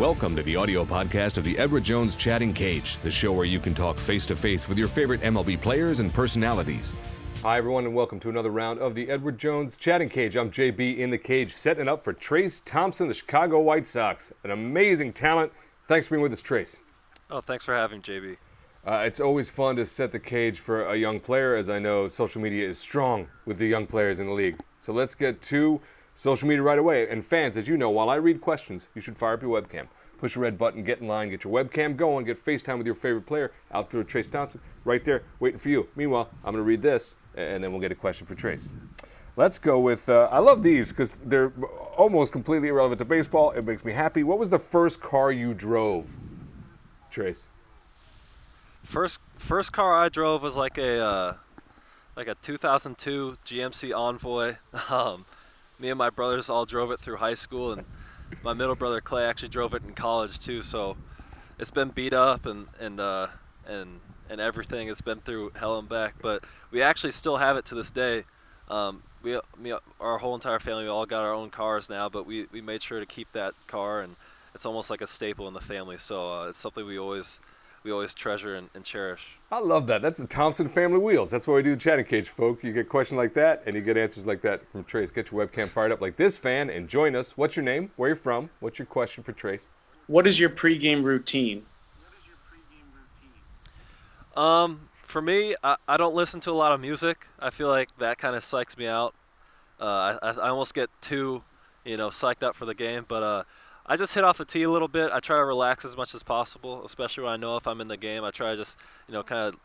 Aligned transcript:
Welcome 0.00 0.34
to 0.36 0.42
the 0.42 0.56
audio 0.56 0.86
podcast 0.86 1.36
of 1.36 1.44
the 1.44 1.58
Edward 1.58 1.84
Jones 1.84 2.16
Chatting 2.16 2.54
Cage, 2.54 2.96
the 3.02 3.10
show 3.10 3.32
where 3.32 3.44
you 3.44 3.60
can 3.60 3.74
talk 3.74 3.98
face 3.98 4.24
to 4.24 4.34
face 4.34 4.66
with 4.66 4.78
your 4.78 4.88
favorite 4.88 5.20
MLB 5.20 5.60
players 5.60 6.00
and 6.00 6.10
personalities. 6.10 6.94
Hi, 7.42 7.58
everyone, 7.58 7.84
and 7.84 7.94
welcome 7.94 8.18
to 8.20 8.30
another 8.30 8.48
round 8.48 8.78
of 8.78 8.94
the 8.94 9.10
Edward 9.10 9.36
Jones 9.36 9.76
Chatting 9.76 10.08
Cage. 10.08 10.38
I'm 10.38 10.50
JB 10.50 10.96
in 10.96 11.10
the 11.10 11.18
cage, 11.18 11.52
setting 11.52 11.82
it 11.82 11.88
up 11.88 12.02
for 12.02 12.14
Trayce 12.14 12.62
Thompson, 12.64 13.08
the 13.08 13.14
Chicago 13.14 13.60
White 13.60 13.86
Sox. 13.86 14.32
An 14.42 14.50
amazing 14.50 15.12
talent. 15.12 15.52
Thanks 15.86 16.08
for 16.08 16.14
being 16.14 16.22
with 16.22 16.32
us, 16.32 16.40
Trayce. 16.40 16.80
Oh, 17.30 17.42
thanks 17.42 17.66
for 17.66 17.74
having 17.74 18.00
JB. 18.00 18.38
Uh, 18.86 19.02
it's 19.04 19.20
always 19.20 19.50
fun 19.50 19.76
to 19.76 19.84
set 19.84 20.12
the 20.12 20.18
cage 20.18 20.60
for 20.60 20.86
a 20.86 20.96
young 20.96 21.20
player, 21.20 21.56
as 21.56 21.68
I 21.68 21.78
know 21.78 22.08
social 22.08 22.40
media 22.40 22.66
is 22.66 22.78
strong 22.78 23.28
with 23.44 23.58
the 23.58 23.66
young 23.66 23.86
players 23.86 24.18
in 24.18 24.28
the 24.28 24.32
league. 24.32 24.58
So 24.78 24.94
let's 24.94 25.14
get 25.14 25.42
to 25.42 25.82
social 26.14 26.48
media 26.48 26.62
right 26.62 26.78
away. 26.78 27.08
And 27.08 27.24
fans, 27.24 27.56
as 27.56 27.68
you 27.68 27.76
know, 27.76 27.90
while 27.90 28.10
I 28.10 28.16
read 28.16 28.40
questions, 28.40 28.88
you 28.94 29.00
should 29.00 29.16
fire 29.16 29.34
up 29.34 29.42
your 29.42 29.60
webcam. 29.60 29.88
Push 30.18 30.34
the 30.34 30.40
red 30.40 30.58
button, 30.58 30.84
get 30.84 31.00
in 31.00 31.08
line, 31.08 31.30
get 31.30 31.44
your 31.44 31.52
webcam 31.52 31.96
going, 31.96 32.26
get 32.26 32.44
FaceTime 32.44 32.76
with 32.76 32.84
your 32.84 32.94
favorite 32.94 33.24
player, 33.24 33.52
outfielder 33.72 34.06
Trayce 34.06 34.30
Thompson, 34.30 34.60
right 34.84 35.02
there, 35.02 35.22
waiting 35.38 35.58
for 35.58 35.70
you. 35.70 35.88
Meanwhile, 35.96 36.28
I'm 36.44 36.52
going 36.52 36.56
to 36.56 36.62
read 36.62 36.82
this, 36.82 37.16
and 37.34 37.64
then 37.64 37.72
we'll 37.72 37.80
get 37.80 37.90
a 37.90 37.94
question 37.94 38.26
for 38.26 38.34
Trayce. 38.34 38.72
Let's 39.36 39.58
go 39.58 39.80
with, 39.80 40.10
uh, 40.10 40.28
I 40.30 40.38
love 40.40 40.62
these 40.62 40.90
because 40.90 41.20
they're 41.20 41.52
almost 41.96 42.32
completely 42.32 42.68
irrelevant 42.68 42.98
to 42.98 43.06
baseball. 43.06 43.52
It 43.52 43.64
makes 43.64 43.82
me 43.82 43.94
happy. 43.94 44.22
What 44.22 44.38
was 44.38 44.50
the 44.50 44.58
first 44.58 45.00
car 45.00 45.32
you 45.32 45.54
drove, 45.54 46.14
Trayce? 47.10 47.46
First, 48.82 49.20
first 49.38 49.72
car 49.72 49.96
I 49.96 50.10
drove 50.10 50.42
was 50.42 50.56
like 50.56 50.76
a, 50.76 50.98
uh, 50.98 51.34
like 52.14 52.28
a 52.28 52.34
2002 52.42 53.38
GMC 53.46 53.96
Envoy. 53.96 54.56
Um, 54.90 55.24
me 55.80 55.88
and 55.88 55.98
my 55.98 56.10
brothers 56.10 56.50
all 56.50 56.66
drove 56.66 56.90
it 56.90 57.00
through 57.00 57.16
high 57.16 57.34
school, 57.34 57.72
and 57.72 57.84
my 58.42 58.52
middle 58.52 58.74
brother 58.74 59.00
Klay 59.00 59.28
actually 59.28 59.48
drove 59.48 59.74
it 59.74 59.82
in 59.84 59.94
college 59.94 60.38
too. 60.38 60.62
So 60.62 60.96
it's 61.58 61.70
been 61.70 61.88
beat 61.88 62.12
up 62.12 62.46
and 62.46 62.68
and 62.78 63.00
uh, 63.00 63.28
and 63.66 64.00
and 64.28 64.40
everything. 64.40 64.88
It's 64.88 65.00
been 65.00 65.20
through 65.20 65.52
hell 65.56 65.78
and 65.78 65.88
back, 65.88 66.14
but 66.20 66.44
we 66.70 66.82
actually 66.82 67.12
still 67.12 67.38
have 67.38 67.56
it 67.56 67.64
to 67.66 67.74
this 67.74 67.90
day. 67.90 68.24
Um, 68.68 69.02
we, 69.22 69.38
me, 69.58 69.72
our 70.00 70.18
whole 70.18 70.34
entire 70.34 70.60
family, 70.60 70.84
we 70.84 70.88
all 70.88 71.04
got 71.04 71.24
our 71.24 71.34
own 71.34 71.50
cars 71.50 71.90
now, 71.90 72.08
but 72.08 72.24
we, 72.24 72.46
we 72.52 72.60
made 72.60 72.82
sure 72.82 73.00
to 73.00 73.06
keep 73.06 73.32
that 73.32 73.54
car, 73.66 74.00
and 74.00 74.14
it's 74.54 74.64
almost 74.64 74.88
like 74.88 75.00
a 75.00 75.06
staple 75.06 75.48
in 75.48 75.54
the 75.54 75.60
family. 75.60 75.98
So 75.98 76.32
uh, 76.32 76.48
it's 76.48 76.58
something 76.58 76.86
we 76.86 76.96
always 76.96 77.40
we 77.82 77.90
always 77.90 78.14
treasure 78.14 78.54
and, 78.54 78.68
and, 78.74 78.84
cherish. 78.84 79.38
I 79.50 79.58
love 79.58 79.86
that. 79.86 80.02
That's 80.02 80.18
the 80.18 80.26
Thompson 80.26 80.68
family 80.68 80.98
wheels. 80.98 81.30
That's 81.30 81.46
why 81.46 81.54
we 81.54 81.62
do 81.62 81.74
the 81.74 81.80
chatting 81.80 82.04
cage, 82.04 82.28
folk. 82.28 82.62
You 82.62 82.72
get 82.72 82.88
questions 82.88 83.16
like 83.16 83.34
that, 83.34 83.62
and 83.66 83.74
you 83.74 83.82
get 83.82 83.96
answers 83.96 84.26
like 84.26 84.42
that 84.42 84.70
from 84.70 84.84
Trayce. 84.84 85.12
Get 85.12 85.30
your 85.30 85.46
webcam 85.46 85.70
fired 85.70 85.92
up 85.92 86.00
like 86.00 86.16
this 86.16 86.38
fan 86.38 86.68
and 86.68 86.88
join 86.88 87.16
us. 87.16 87.36
What's 87.36 87.56
your 87.56 87.64
name? 87.64 87.90
Where 87.96 88.10
you 88.10 88.14
from? 88.14 88.50
What's 88.60 88.78
your 88.78 88.86
question 88.86 89.24
for 89.24 89.32
Trayce? 89.32 89.68
What 90.06 90.26
is 90.26 90.38
your 90.38 90.50
pregame 90.50 91.04
routine? 91.04 91.64
Um, 94.36 94.88
for 95.02 95.20
me, 95.20 95.54
I, 95.62 95.76
I 95.88 95.96
don't 95.96 96.14
listen 96.14 96.40
to 96.40 96.50
a 96.50 96.52
lot 96.52 96.72
of 96.72 96.80
music. 96.80 97.26
I 97.38 97.50
feel 97.50 97.68
like 97.68 97.96
that 97.98 98.18
kind 98.18 98.36
of 98.36 98.42
psychs 98.42 98.76
me 98.76 98.86
out. 98.86 99.14
Uh, 99.80 100.18
I, 100.22 100.30
I 100.30 100.48
almost 100.50 100.74
get 100.74 100.90
too, 101.00 101.42
you 101.84 101.96
know, 101.96 102.08
psyched 102.08 102.42
up 102.42 102.54
for 102.54 102.64
the 102.64 102.74
game. 102.74 103.04
But 103.08 103.22
uh, 103.22 103.42
I 103.90 103.96
just 103.96 104.14
hit 104.14 104.22
off 104.22 104.38
the 104.38 104.44
tee 104.44 104.62
a 104.62 104.70
little 104.70 104.86
bit. 104.86 105.10
I 105.12 105.18
try 105.18 105.36
to 105.38 105.44
relax 105.44 105.84
as 105.84 105.96
much 105.96 106.14
as 106.14 106.22
possible, 106.22 106.84
especially 106.84 107.24
when 107.24 107.32
I 107.32 107.36
know 107.36 107.56
if 107.56 107.66
I'm 107.66 107.80
in 107.80 107.88
the 107.88 107.96
game. 107.96 108.22
I 108.22 108.30
try 108.30 108.52
to 108.52 108.56
just, 108.56 108.78
you 109.08 109.12
know, 109.12 109.24
kind 109.24 109.48
of, 109.52 109.60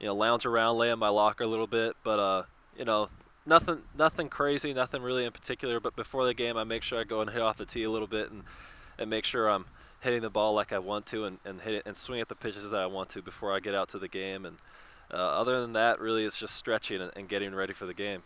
you 0.00 0.06
know, 0.08 0.16
lounge 0.16 0.44
around, 0.44 0.78
lay 0.78 0.90
in 0.90 0.98
my 0.98 1.10
locker 1.10 1.44
a 1.44 1.46
little 1.46 1.68
bit. 1.68 1.94
But, 2.02 2.18
uh, 2.18 2.42
you 2.76 2.84
know, 2.84 3.08
nothing, 3.46 3.82
nothing 3.96 4.28
crazy, 4.28 4.74
nothing 4.74 5.00
really 5.00 5.24
in 5.24 5.30
particular. 5.30 5.78
But 5.78 5.94
before 5.94 6.24
the 6.24 6.34
game, 6.34 6.56
I 6.56 6.64
make 6.64 6.82
sure 6.82 7.00
I 7.00 7.04
go 7.04 7.20
and 7.20 7.30
hit 7.30 7.40
off 7.40 7.56
the 7.56 7.64
tee 7.64 7.84
a 7.84 7.90
little 7.90 8.08
bit 8.08 8.32
and, 8.32 8.42
and 8.98 9.08
make 9.08 9.24
sure 9.24 9.48
I'm 9.48 9.66
hitting 10.00 10.22
the 10.22 10.30
ball 10.30 10.54
like 10.54 10.72
I 10.72 10.80
want 10.80 11.06
to 11.06 11.24
and, 11.24 11.38
and 11.44 11.60
hit 11.60 11.74
it 11.74 11.82
and 11.86 11.96
swing 11.96 12.20
at 12.20 12.28
the 12.28 12.34
pitches 12.34 12.68
that 12.72 12.80
I 12.80 12.86
want 12.86 13.10
to 13.10 13.22
before 13.22 13.54
I 13.54 13.60
get 13.60 13.76
out 13.76 13.88
to 13.90 13.98
the 14.00 14.08
game. 14.08 14.44
And 14.44 14.56
uh, 15.08 15.18
other 15.18 15.60
than 15.60 15.72
that, 15.74 16.00
really, 16.00 16.24
it's 16.24 16.36
just 16.36 16.56
stretching 16.56 17.00
and, 17.00 17.12
and 17.14 17.28
getting 17.28 17.54
ready 17.54 17.74
for 17.74 17.86
the 17.86 17.94
game. 17.94 18.24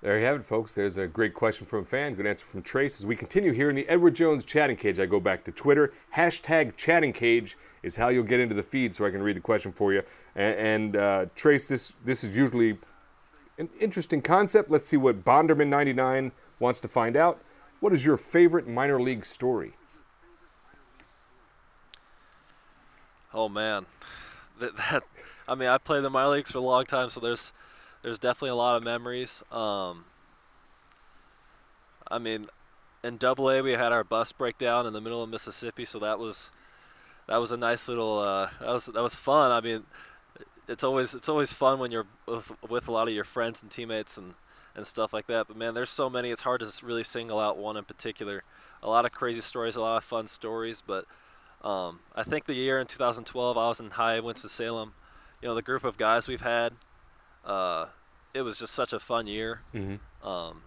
There 0.00 0.16
you 0.16 0.24
have 0.26 0.36
it, 0.36 0.44
folks. 0.44 0.74
There's 0.74 0.96
a 0.96 1.08
great 1.08 1.34
question 1.34 1.66
from 1.66 1.80
a 1.80 1.84
fan. 1.84 2.14
Good 2.14 2.26
answer 2.26 2.46
from 2.46 2.62
Trayce. 2.62 3.00
As 3.00 3.06
we 3.06 3.16
continue 3.16 3.52
here 3.52 3.68
in 3.68 3.74
the 3.74 3.88
Edward 3.88 4.14
Jones 4.14 4.44
chatting 4.44 4.76
cage, 4.76 5.00
I 5.00 5.06
go 5.06 5.18
back 5.18 5.44
to 5.44 5.50
Twitter. 5.50 5.92
Hashtag 6.16 6.76
chatting 6.76 7.12
cage 7.12 7.56
is 7.82 7.96
how 7.96 8.08
you'll 8.08 8.22
get 8.22 8.38
into 8.38 8.54
the 8.54 8.62
feed 8.62 8.94
so 8.94 9.04
I 9.04 9.10
can 9.10 9.22
read 9.22 9.34
the 9.34 9.40
question 9.40 9.72
for 9.72 9.92
you. 9.92 10.04
And, 10.36 10.54
and 10.54 10.96
uh, 10.96 11.26
Trayce, 11.34 11.66
this, 11.66 11.94
this 12.04 12.22
is 12.22 12.36
usually 12.36 12.78
an 13.58 13.70
interesting 13.80 14.22
concept. 14.22 14.70
Let's 14.70 14.88
see 14.88 14.96
what 14.96 15.24
Bonderman99 15.24 16.30
wants 16.60 16.78
to 16.78 16.88
find 16.88 17.16
out. 17.16 17.42
What 17.80 17.92
is 17.92 18.06
your 18.06 18.16
favorite 18.16 18.68
minor 18.68 19.02
league 19.02 19.26
story? 19.26 19.72
Oh, 23.34 23.48
man. 23.48 23.86
That, 24.60 24.76
that 24.76 25.02
I 25.48 25.56
mean, 25.56 25.68
I 25.68 25.78
played 25.78 26.04
the 26.04 26.10
minor 26.10 26.30
leagues 26.30 26.52
for 26.52 26.58
a 26.58 26.60
long 26.60 26.84
time, 26.84 27.10
so 27.10 27.18
there's– 27.18 27.52
there's 28.02 28.18
definitely 28.18 28.50
a 28.50 28.56
lot 28.56 28.76
of 28.76 28.82
memories. 28.82 29.42
Um, 29.50 30.04
I 32.10 32.18
mean, 32.18 32.46
in 33.02 33.16
Double 33.16 33.50
A 33.50 33.62
we 33.62 33.72
had 33.72 33.92
our 33.92 34.04
bus 34.04 34.32
breakdown 34.32 34.86
in 34.86 34.92
the 34.92 35.00
middle 35.00 35.22
of 35.22 35.28
Mississippi, 35.28 35.84
so 35.84 35.98
that 35.98 36.18
was 36.18 36.50
that 37.26 37.36
was 37.36 37.52
a 37.52 37.56
nice 37.56 37.88
little 37.88 38.18
uh, 38.18 38.48
that 38.60 38.68
was 38.68 38.86
that 38.86 39.02
was 39.02 39.14
fun. 39.14 39.50
I 39.50 39.60
mean, 39.60 39.84
it's 40.66 40.84
always 40.84 41.14
it's 41.14 41.28
always 41.28 41.52
fun 41.52 41.78
when 41.78 41.90
you're 41.90 42.06
with, 42.26 42.52
with 42.68 42.88
a 42.88 42.92
lot 42.92 43.08
of 43.08 43.14
your 43.14 43.24
friends 43.24 43.62
and 43.62 43.70
teammates 43.70 44.16
and 44.16 44.34
and 44.74 44.86
stuff 44.86 45.12
like 45.12 45.26
that. 45.26 45.48
But 45.48 45.56
man, 45.56 45.74
there's 45.74 45.90
so 45.90 46.08
many. 46.08 46.30
It's 46.30 46.42
hard 46.42 46.60
to 46.60 46.86
really 46.86 47.04
single 47.04 47.38
out 47.38 47.58
one 47.58 47.76
in 47.76 47.84
particular. 47.84 48.44
A 48.82 48.88
lot 48.88 49.04
of 49.04 49.12
crazy 49.12 49.40
stories, 49.40 49.76
a 49.76 49.80
lot 49.80 49.96
of 49.96 50.04
fun 50.04 50.28
stories, 50.28 50.82
but 50.86 51.04
um, 51.62 51.98
I 52.14 52.22
think 52.22 52.46
the 52.46 52.54
year 52.54 52.78
in 52.78 52.86
2012, 52.86 53.58
I 53.58 53.68
was 53.68 53.80
in 53.80 53.90
high 53.90 54.20
Winston 54.20 54.48
Salem. 54.48 54.92
You 55.42 55.48
know, 55.48 55.54
the 55.56 55.62
group 55.62 55.82
of 55.82 55.98
guys 55.98 56.28
we've 56.28 56.42
had 56.42 56.74
uh, 57.44 57.86
it 58.34 58.42
was 58.42 58.58
just 58.58 58.74
such 58.74 58.92
a 58.92 59.00
fun 59.00 59.26
year. 59.26 59.62
Mm-hmm. 59.74 60.26
Um, 60.26 60.62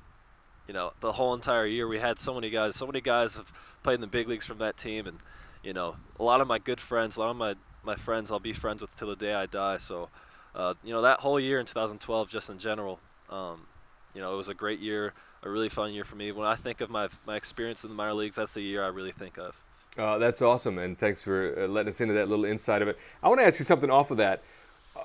you 0.67 0.73
know, 0.73 0.93
the 0.99 1.13
whole 1.13 1.33
entire 1.33 1.65
year 1.65 1.87
we 1.87 1.99
had 1.99 2.19
so 2.19 2.33
many 2.33 2.49
guys. 2.49 2.75
So 2.75 2.85
many 2.85 3.01
guys 3.01 3.35
have 3.35 3.51
played 3.83 3.95
in 3.95 4.01
the 4.01 4.07
big 4.07 4.27
leagues 4.27 4.45
from 4.45 4.57
that 4.59 4.77
team, 4.77 5.07
and 5.07 5.17
you 5.63 5.73
know, 5.73 5.97
a 6.19 6.23
lot 6.23 6.41
of 6.41 6.47
my 6.47 6.59
good 6.59 6.79
friends, 6.79 7.17
a 7.17 7.19
lot 7.19 7.31
of 7.31 7.37
my 7.37 7.55
my 7.83 7.95
friends, 7.95 8.31
I'll 8.31 8.39
be 8.39 8.53
friends 8.53 8.81
with 8.81 8.95
till 8.95 9.09
the 9.09 9.15
day 9.15 9.33
I 9.33 9.45
die. 9.45 9.77
So, 9.77 10.09
uh, 10.55 10.75
you 10.83 10.93
know, 10.93 11.01
that 11.01 11.21
whole 11.21 11.39
year 11.39 11.59
in 11.59 11.65
2012, 11.65 12.29
just 12.29 12.49
in 12.49 12.59
general, 12.59 12.99
um, 13.29 13.67
you 14.13 14.21
know, 14.21 14.33
it 14.33 14.37
was 14.37 14.49
a 14.49 14.53
great 14.53 14.79
year, 14.79 15.13
a 15.43 15.49
really 15.49 15.69
fun 15.69 15.93
year 15.93 16.03
for 16.03 16.15
me. 16.15 16.31
When 16.31 16.47
I 16.47 16.55
think 16.55 16.81
of 16.81 16.89
my 16.89 17.09
my 17.25 17.35
experience 17.35 17.83
in 17.83 17.89
the 17.89 17.95
minor 17.95 18.13
leagues, 18.13 18.35
that's 18.35 18.53
the 18.53 18.61
year 18.61 18.83
I 18.83 18.87
really 18.87 19.11
think 19.11 19.37
of. 19.37 19.55
Uh, 19.97 20.17
that's 20.17 20.41
awesome, 20.41 20.77
and 20.77 20.97
thanks 20.97 21.21
for 21.21 21.53
uh, 21.57 21.67
letting 21.67 21.89
us 21.89 21.99
into 21.99 22.13
that 22.13 22.29
little 22.29 22.45
inside 22.45 22.81
of 22.81 22.87
it. 22.87 22.97
I 23.21 23.27
want 23.27 23.41
to 23.41 23.45
ask 23.45 23.59
you 23.59 23.65
something 23.65 23.89
off 23.89 24.09
of 24.09 24.17
that 24.17 24.41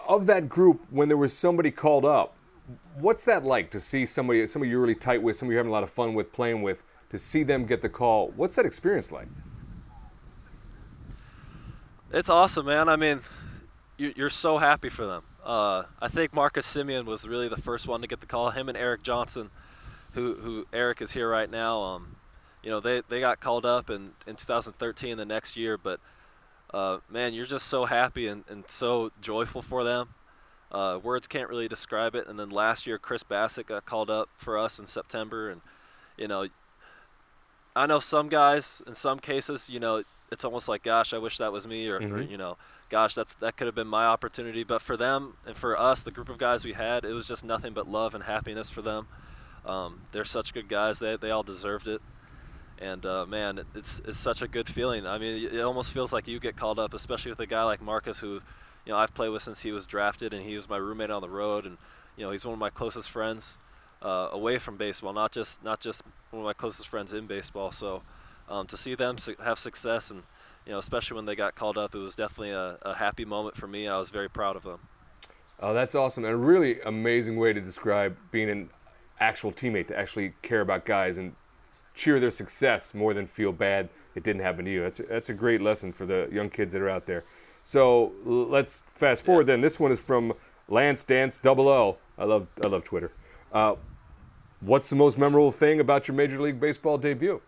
of 0.08 0.26
that 0.26 0.48
group, 0.48 0.80
when 0.90 1.08
there 1.08 1.16
was 1.16 1.32
somebody 1.32 1.70
called 1.70 2.04
up, 2.04 2.34
what's 2.98 3.24
that 3.24 3.44
like 3.44 3.70
to 3.70 3.80
see 3.80 4.06
somebody, 4.06 4.46
somebody 4.46 4.70
you're 4.70 4.80
really 4.80 4.94
tight 4.94 5.22
with, 5.22 5.36
somebody 5.36 5.54
you're 5.54 5.60
having 5.60 5.70
a 5.70 5.72
lot 5.72 5.82
of 5.82 5.90
fun 5.90 6.14
with, 6.14 6.32
playing 6.32 6.62
with, 6.62 6.82
to 7.10 7.18
see 7.18 7.42
them 7.42 7.66
get 7.66 7.82
the 7.82 7.88
call? 7.88 8.32
What's 8.36 8.56
that 8.56 8.66
experience 8.66 9.12
like? 9.12 9.28
It's 12.12 12.30
awesome, 12.30 12.66
man. 12.66 12.88
I 12.88 12.96
mean, 12.96 13.20
you're 13.98 14.30
so 14.30 14.58
happy 14.58 14.88
for 14.88 15.06
them. 15.06 15.24
Uh, 15.44 15.84
I 16.00 16.08
think 16.08 16.32
Marcus 16.32 16.66
Semien 16.66 17.04
was 17.04 17.26
really 17.26 17.48
the 17.48 17.56
first 17.56 17.86
one 17.86 18.00
to 18.00 18.06
get 18.06 18.20
the 18.20 18.26
call. 18.26 18.50
Him 18.50 18.68
and 18.68 18.76
Erik 18.76 19.02
Johnson, 19.02 19.50
who 20.12 20.34
who 20.34 20.66
Erik 20.72 21.00
is 21.00 21.12
here 21.12 21.28
right 21.28 21.50
now. 21.50 21.80
Um, 21.80 22.16
you 22.66 22.70
know, 22.70 22.80
they, 22.80 23.02
they 23.08 23.20
got 23.20 23.38
called 23.38 23.64
up 23.64 23.90
in, 23.90 24.10
in 24.26 24.34
2013 24.34 25.16
the 25.16 25.24
next 25.24 25.56
year, 25.56 25.78
but 25.78 26.00
uh, 26.72 26.98
man, 27.08 27.32
you're 27.34 27.46
just 27.46 27.66
so 27.66 27.84
happy 27.84 28.26
and, 28.26 28.44
and 28.48 28.64
so 28.68 29.10
joyful 29.20 29.62
for 29.62 29.84
them. 29.84 30.14
Uh, 30.70 30.98
words 31.02 31.28
can't 31.28 31.48
really 31.48 31.68
describe 31.68 32.14
it. 32.14 32.26
And 32.26 32.38
then 32.38 32.50
last 32.50 32.86
year, 32.86 32.98
Chris 32.98 33.22
Bassitt 33.22 33.66
got 33.66 33.86
called 33.86 34.10
up 34.10 34.28
for 34.36 34.58
us 34.58 34.78
in 34.78 34.86
September, 34.86 35.48
and 35.48 35.60
you 36.16 36.28
know, 36.28 36.48
I 37.74 37.86
know 37.86 38.00
some 38.00 38.28
guys 38.28 38.82
in 38.86 38.94
some 38.94 39.20
cases, 39.20 39.70
you 39.70 39.78
know, 39.78 40.02
it's 40.32 40.44
almost 40.44 40.66
like, 40.66 40.82
gosh, 40.82 41.12
I 41.14 41.18
wish 41.18 41.38
that 41.38 41.52
was 41.52 41.66
me, 41.66 41.86
or, 41.88 42.00
mm-hmm. 42.00 42.14
or 42.14 42.20
you 42.20 42.36
know, 42.36 42.56
gosh, 42.90 43.14
that's 43.14 43.34
that 43.34 43.56
could 43.56 43.66
have 43.66 43.76
been 43.76 43.86
my 43.86 44.06
opportunity. 44.06 44.64
But 44.64 44.82
for 44.82 44.96
them 44.96 45.36
and 45.46 45.56
for 45.56 45.78
us, 45.78 46.02
the 46.02 46.10
group 46.10 46.28
of 46.28 46.38
guys 46.38 46.64
we 46.64 46.72
had, 46.72 47.04
it 47.04 47.12
was 47.12 47.28
just 47.28 47.44
nothing 47.44 47.72
but 47.72 47.88
love 47.88 48.14
and 48.14 48.24
happiness 48.24 48.68
for 48.68 48.82
them. 48.82 49.06
Um, 49.64 50.02
they're 50.12 50.24
such 50.24 50.52
good 50.52 50.68
guys; 50.68 50.98
they 50.98 51.16
they 51.16 51.30
all 51.30 51.44
deserved 51.44 51.86
it 51.86 52.02
and 52.78 53.04
uh, 53.06 53.26
man, 53.26 53.64
it's 53.74 54.00
it's 54.04 54.18
such 54.18 54.42
a 54.42 54.48
good 54.48 54.68
feeling. 54.68 55.06
I 55.06 55.18
mean, 55.18 55.48
it 55.52 55.60
almost 55.60 55.92
feels 55.92 56.12
like 56.12 56.28
you 56.28 56.38
get 56.38 56.56
called 56.56 56.78
up, 56.78 56.94
especially 56.94 57.30
with 57.30 57.40
a 57.40 57.46
guy 57.46 57.64
like 57.64 57.80
Marcus, 57.80 58.18
who, 58.18 58.40
you 58.84 58.92
know, 58.92 58.96
I've 58.96 59.14
played 59.14 59.30
with 59.30 59.42
since 59.42 59.62
he 59.62 59.72
was 59.72 59.86
drafted, 59.86 60.34
and 60.34 60.44
he 60.44 60.54
was 60.54 60.68
my 60.68 60.76
roommate 60.76 61.10
on 61.10 61.22
the 61.22 61.28
road, 61.28 61.64
and 61.64 61.78
you 62.16 62.24
know, 62.24 62.30
he's 62.30 62.44
one 62.44 62.52
of 62.52 62.58
my 62.58 62.70
closest 62.70 63.10
friends 63.10 63.58
uh, 64.02 64.28
away 64.32 64.58
from 64.58 64.76
baseball, 64.76 65.12
not 65.12 65.32
just 65.32 65.62
not 65.64 65.80
just 65.80 66.02
one 66.30 66.40
of 66.40 66.44
my 66.44 66.52
closest 66.52 66.88
friends 66.88 67.12
in 67.12 67.26
baseball. 67.26 67.72
So, 67.72 68.02
um, 68.48 68.66
to 68.66 68.76
see 68.76 68.94
them 68.94 69.18
su- 69.18 69.36
have 69.42 69.58
success, 69.58 70.10
and 70.10 70.22
you 70.66 70.72
know, 70.72 70.78
especially 70.78 71.16
when 71.16 71.24
they 71.24 71.36
got 71.36 71.54
called 71.54 71.78
up, 71.78 71.94
it 71.94 71.98
was 71.98 72.14
definitely 72.14 72.50
a, 72.50 72.78
a 72.82 72.94
happy 72.94 73.24
moment 73.24 73.56
for 73.56 73.66
me. 73.66 73.88
I 73.88 73.98
was 73.98 74.10
very 74.10 74.28
proud 74.28 74.56
of 74.56 74.64
them. 74.64 74.80
Oh, 75.60 75.72
that's 75.72 75.94
awesome, 75.94 76.24
and 76.24 76.34
a 76.34 76.36
really 76.36 76.80
amazing 76.82 77.36
way 77.36 77.54
to 77.54 77.60
describe 77.60 78.16
being 78.30 78.50
an 78.50 78.70
actual 79.18 79.50
teammate 79.50 79.88
to 79.88 79.98
actually 79.98 80.34
care 80.42 80.60
about 80.60 80.84
guys 80.84 81.16
and 81.16 81.34
cheer 81.94 82.18
their 82.20 82.30
success 82.30 82.94
more 82.94 83.12
than 83.14 83.26
feel 83.26 83.52
bad 83.52 83.88
it 84.16 84.24
didn't 84.24 84.42
happen 84.42 84.64
to 84.64 84.72
you. 84.72 84.82
That's 84.82 84.98
a, 84.98 85.02
that's 85.04 85.28
a 85.28 85.34
great 85.34 85.60
lesson 85.60 85.92
for 85.92 86.06
the 86.06 86.28
young 86.32 86.48
kids 86.48 86.72
that 86.72 86.80
are 86.80 86.88
out 86.88 87.06
there. 87.06 87.24
So 87.62 88.12
let's 88.24 88.82
fast 88.94 89.24
forward 89.24 89.44
then. 89.44 89.60
This 89.60 89.78
one 89.78 89.92
is 89.92 90.00
from 90.00 90.32
Lance 90.68 91.04
Dance 91.04 91.36
Double 91.36 91.68
O. 91.68 91.98
I 92.18 92.24
love 92.24 92.48
I 92.64 92.68
love 92.68 92.82
Twitter. 92.82 93.12
Uh, 93.52 93.74
what's 94.60 94.88
the 94.88 94.96
most 94.96 95.18
memorable 95.18 95.50
thing 95.52 95.78
about 95.78 96.08
your 96.08 96.16
Major 96.16 96.40
League 96.40 96.58
Baseball 96.58 96.96
debut? 96.96 97.42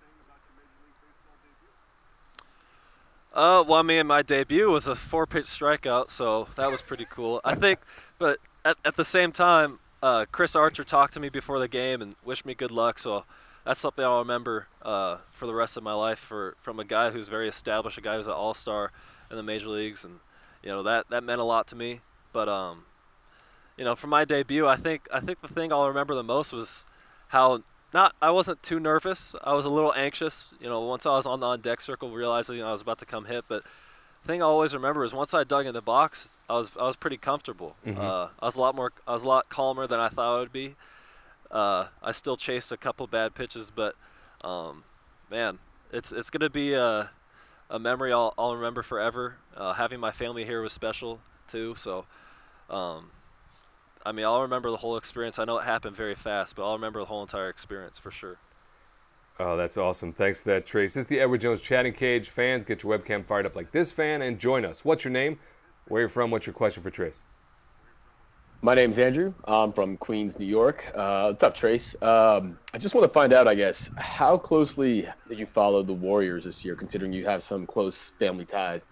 Uh, 3.32 3.62
well, 3.66 3.78
I 3.78 3.82
mean, 3.82 4.06
my 4.06 4.22
debut 4.22 4.69
was 4.70 4.86
a 4.88 4.96
four-pitch 4.96 5.44
strikeout, 5.44 6.10
so 6.10 6.48
that 6.56 6.70
was 6.70 6.82
pretty 6.82 7.06
cool. 7.08 7.40
I 7.44 7.54
think, 7.54 7.78
but 8.19 8.38
at, 8.64 8.76
at 8.84 8.96
the 8.96 9.04
same 9.04 9.31
time, 9.31 9.78
uh, 10.02 10.24
Chris 10.32 10.56
Archer 10.56 10.82
talked 10.82 11.14
to 11.14 11.20
me 11.20 11.28
before 11.28 11.58
the 11.60 11.69
game 11.69 12.02
and 12.02 12.16
wished 12.24 12.44
me 12.44 12.54
good 12.54 12.72
luck. 12.72 12.98
So 12.98 13.24
that's 13.69 13.81
something 13.81 14.03
I'll 14.03 14.20
remember 14.20 14.67
uh, 14.81 15.19
for 15.31 15.44
the 15.47 15.55
rest 15.55 15.76
of 15.76 15.82
my 15.82 15.93
life. 15.93 16.19
For 16.19 16.56
from 16.62 16.81
a 16.81 16.85
guy 16.85 17.11
who's 17.11 17.29
very 17.29 17.49
established, 17.49 17.99
a 17.99 18.00
guy 18.00 18.17
who's 18.17 18.26
an 18.26 18.32
all-star 18.32 18.93
in 19.31 19.37
the 19.37 19.43
major 19.43 19.69
leagues, 19.69 20.06
and 20.06 20.20
you 20.62 20.70
know 20.70 20.82
that 20.82 21.11
that 21.11 21.23
meant 21.23 21.38
a 21.38 21.44
lot 21.44 21.67
to 21.67 21.76
me. 21.76 22.00
But 22.32 22.49
um, 22.49 22.87
you 23.76 23.85
know, 23.85 23.94
for 23.94 24.06
my 24.06 24.25
debut, 24.25 24.67
I 24.67 24.76
think 24.76 25.06
I 25.12 25.20
think 25.20 25.43
the 25.43 25.49
thing 25.49 25.70
I'll 25.70 25.87
remember 25.87 26.15
the 26.15 26.23
most 26.23 26.50
was 26.50 26.87
how 27.29 27.62
not 27.93 28.15
I 28.23 28.31
wasn't 28.31 28.62
too 28.62 28.81
nervous. 28.81 29.35
I 29.44 29.53
was 29.53 29.67
a 29.67 29.70
little 29.70 29.93
anxious. 29.94 30.55
You 30.59 30.70
know, 30.70 30.81
once 30.81 31.05
I 31.05 31.11
was 31.11 31.26
on 31.26 31.41
the 31.41 31.47
on 31.47 31.61
deck 31.61 31.82
circle, 31.82 32.11
realizing 32.11 32.56
you 32.56 32.62
know, 32.62 32.70
I 32.70 32.73
was 32.73 32.81
about 32.81 32.99
to 33.00 33.06
come 33.06 33.26
hit. 33.26 33.44
But 33.49 33.65
the 34.23 34.29
thing 34.29 34.41
I 34.41 34.47
always 34.47 34.73
remember 34.73 35.05
is 35.05 35.12
once 35.12 35.35
I 35.35 35.44
dug 35.44 35.67
in 35.67 35.75
the 35.75 35.82
box, 35.82 36.38
I 36.49 36.55
was 36.55 36.73
I 36.81 36.85
was 36.85 36.97
pretty 36.97 37.19
comfortable. 37.19 37.76
Mhm. 37.87 37.99
Uh, 37.99 38.29
I 38.41 38.47
was 38.47 38.56
a 38.56 38.62
lot 38.62 38.75
more 38.75 38.93
I 39.06 39.12
was 39.12 39.25
a 39.25 39.29
lot 39.29 39.50
calmer 39.50 39.87
than 39.87 40.00
I 40.00 40.09
thought 40.09 40.37
I 40.37 40.41
would 40.41 40.53
be. 40.55 40.75
Uh, 41.50 41.86
I 42.02 42.12
still 42.12 42.36
chased 42.36 42.72
a 42.72 42.76
couple 42.76 43.06
bad 43.06 43.34
pitches, 43.34 43.70
but 43.74 43.94
um, 44.44 44.84
man, 45.30 45.58
it's 45.92 46.12
it's 46.12 46.30
gonna 46.30 46.50
be 46.50 46.74
a, 46.74 47.10
a 47.70 47.78
memory 47.78 48.12
I'll, 48.12 48.34
I'll 48.36 48.54
remember 48.54 48.82
forever. 48.82 49.36
Uh, 49.56 49.72
having 49.74 50.00
my 50.00 50.10
family 50.10 50.44
here 50.44 50.62
was 50.62 50.72
special 50.72 51.20
too. 51.46 51.74
So, 51.76 52.04
um, 52.68 53.10
I 54.04 54.12
mean, 54.12 54.26
I'll 54.26 54.42
remember 54.42 54.70
the 54.70 54.76
whole 54.78 54.96
experience. 54.96 55.38
I 55.38 55.44
know 55.44 55.58
it 55.58 55.64
happened 55.64 55.96
very 55.96 56.14
fast, 56.14 56.54
but 56.56 56.66
I'll 56.66 56.74
remember 56.74 57.00
the 57.00 57.06
whole 57.06 57.22
entire 57.22 57.48
experience 57.48 57.98
for 57.98 58.10
sure. 58.10 58.38
Oh, 59.40 59.56
that's 59.56 59.76
awesome. 59.76 60.12
Thanks 60.12 60.40
for 60.40 60.50
that, 60.50 60.66
Trayce. 60.66 60.94
This 60.94 60.96
is 60.96 61.06
the 61.06 61.20
Edward 61.20 61.40
Jones 61.40 61.62
Chatting 61.62 61.92
Cage. 61.92 62.28
Fans, 62.28 62.64
get 62.64 62.82
your 62.82 62.98
webcam 62.98 63.24
fired 63.24 63.46
up 63.46 63.54
like 63.54 63.70
this 63.70 63.92
fan 63.92 64.20
and 64.20 64.38
join 64.38 64.64
us. 64.64 64.84
What's 64.84 65.04
your 65.04 65.12
name? 65.12 65.38
Where 65.86 66.02
you 66.02 66.08
from? 66.08 66.30
What's 66.32 66.46
your 66.46 66.54
question 66.54 66.82
for 66.82 66.90
Trayce? 66.90 67.22
My 68.60 68.75
name's 68.75 68.99
Andrew. 68.99 69.32
I'm 69.44 69.72
from 69.72 69.96
Queens, 69.96 70.37
New 70.37 70.44
York. 70.44 70.90
Uh, 70.93 71.28
what's 71.28 71.44
up, 71.44 71.55
Trayce? 71.56 72.00
Um, 72.02 72.58
I 72.75 72.78
just 72.78 72.93
want 72.93 73.05
to 73.05 73.12
find 73.12 73.32
out, 73.32 73.46
I 73.46 73.55
guess, 73.55 73.88
how 73.96 74.37
closely 74.37 75.06
did 75.28 75.38
you 75.38 75.46
follow 75.46 75.84
the 75.84 75.93
Warriors 75.93 76.43
this 76.43 76.64
year, 76.64 76.75
considering 76.75 77.12
you 77.12 77.25
have 77.25 77.44
some 77.44 77.66
close 77.66 78.10
family 78.19 78.44
ties? 78.44 78.84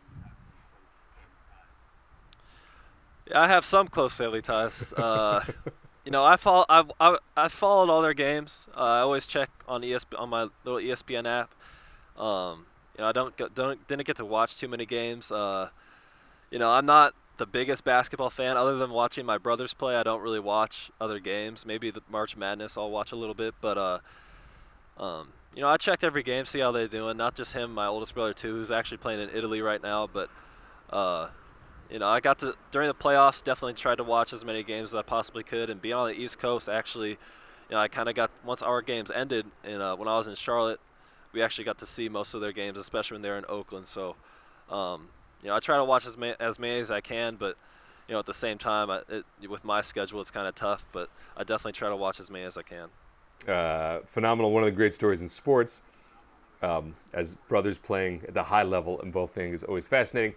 Yeah, 3.28 3.40
I 3.40 3.48
have 3.48 3.64
some 3.64 3.88
close 3.88 4.12
family 4.12 4.40
ties. 4.40 4.92
Uh, 4.92 5.44
you 6.04 6.12
know, 6.12 6.24
I 6.24 6.36
follow 6.36 6.64
I, 6.68 6.84
I, 7.00 7.18
I 7.36 7.48
followed 7.48 7.90
all 7.90 8.02
their 8.02 8.14
games. 8.14 8.68
Uh, 8.76 8.80
I 8.80 8.98
always 9.00 9.26
check 9.26 9.50
on 9.66 9.82
ESP 9.82 10.16
on 10.16 10.28
my 10.28 10.46
little 10.62 10.80
ESPN 10.80 11.26
app. 11.26 11.52
Um, 12.16 12.66
you 12.96 13.02
know, 13.02 13.08
I 13.08 13.12
don't 13.12 13.36
don't 13.52 13.84
didn't 13.88 14.06
get 14.06 14.16
to 14.18 14.24
watch 14.24 14.58
too 14.58 14.68
many 14.68 14.86
games. 14.86 15.32
Uh, 15.32 15.70
you 16.52 16.60
know, 16.60 16.70
I'm 16.70 16.86
not 16.86 17.14
the 17.36 17.46
biggest 17.46 17.84
basketball 17.84 18.30
fan. 18.30 18.56
Other 18.56 18.76
than 18.76 18.90
watching 18.90 19.26
my 19.26 19.38
brothers 19.38 19.74
play, 19.74 19.96
I 19.96 20.02
don't 20.02 20.22
really 20.22 20.40
watch 20.40 20.90
other 21.00 21.18
games. 21.18 21.64
Maybe 21.66 21.90
the 21.90 22.02
March 22.08 22.36
Madness 22.36 22.76
I'll 22.76 22.90
watch 22.90 23.12
a 23.12 23.16
little 23.16 23.34
bit, 23.34 23.54
but 23.60 23.78
uh, 23.78 23.98
um, 24.98 25.28
you 25.54 25.62
know, 25.62 25.68
I 25.68 25.76
checked 25.76 26.04
every 26.04 26.22
game, 26.22 26.44
see 26.44 26.60
how 26.60 26.72
they're 26.72 26.88
doing. 26.88 27.16
Not 27.16 27.34
just 27.34 27.52
him, 27.52 27.72
my 27.72 27.86
oldest 27.86 28.14
brother 28.14 28.32
too, 28.32 28.54
who's 28.54 28.70
actually 28.70 28.98
playing 28.98 29.20
in 29.20 29.30
Italy 29.30 29.60
right 29.60 29.82
now, 29.82 30.06
but. 30.06 30.30
Uh, 30.90 31.28
you 31.90 31.98
know, 31.98 32.08
I 32.08 32.20
got 32.20 32.40
to 32.40 32.54
during 32.70 32.88
the 32.88 32.94
playoffs 32.94 33.42
definitely 33.42 33.74
tried 33.74 33.96
to 33.96 34.04
watch 34.04 34.32
as 34.32 34.44
many 34.44 34.62
games 34.62 34.90
as 34.90 34.94
I 34.94 35.02
possibly 35.02 35.42
could, 35.42 35.70
and 35.70 35.80
being 35.80 35.94
on 35.94 36.08
the 36.08 36.14
East 36.14 36.38
Coast, 36.38 36.68
actually, 36.68 37.10
you 37.10 37.16
know, 37.70 37.78
I 37.78 37.88
kind 37.88 38.08
of 38.08 38.14
got 38.14 38.30
once 38.44 38.62
our 38.62 38.82
games 38.82 39.10
ended, 39.10 39.46
and 39.64 39.80
uh, 39.82 39.96
when 39.96 40.08
I 40.08 40.16
was 40.16 40.26
in 40.26 40.34
Charlotte, 40.34 40.80
we 41.32 41.42
actually 41.42 41.64
got 41.64 41.78
to 41.78 41.86
see 41.86 42.08
most 42.08 42.34
of 42.34 42.40
their 42.40 42.52
games, 42.52 42.78
especially 42.78 43.16
when 43.16 43.22
they're 43.22 43.38
in 43.38 43.44
Oakland. 43.48 43.86
So, 43.86 44.16
um, 44.70 45.08
you 45.42 45.48
know, 45.48 45.56
I 45.56 45.60
try 45.60 45.76
to 45.76 45.84
watch 45.84 46.06
as 46.06 46.16
as 46.40 46.58
many 46.58 46.80
as 46.80 46.90
I 46.90 47.00
can, 47.00 47.36
but 47.36 47.56
you 48.08 48.12
know, 48.12 48.18
at 48.18 48.26
the 48.26 48.34
same 48.34 48.58
time, 48.58 48.90
I, 48.90 49.02
it, 49.08 49.24
with 49.48 49.64
my 49.64 49.80
schedule, 49.80 50.20
it's 50.20 50.30
kind 50.30 50.46
of 50.46 50.54
tough. 50.54 50.84
But 50.92 51.08
I 51.36 51.40
definitely 51.40 51.72
try 51.72 51.88
to 51.88 51.96
watch 51.96 52.20
as 52.20 52.30
many 52.30 52.44
as 52.44 52.56
I 52.56 52.62
can. 52.62 52.88
Uh, 53.48 54.00
phenomenal. 54.04 54.52
One 54.52 54.62
of 54.62 54.68
the 54.68 54.76
great 54.76 54.94
stories 54.94 55.22
in 55.22 55.28
sports. 55.28 55.82
Um, 56.62 56.96
as 57.12 57.34
brothers 57.48 57.78
playing 57.78 58.22
at 58.26 58.32
the 58.32 58.44
high 58.44 58.62
level 58.62 58.98
in 59.02 59.10
both 59.10 59.34
things 59.34 59.56
is 59.56 59.64
always 59.64 59.86
fascinating. 59.86 60.34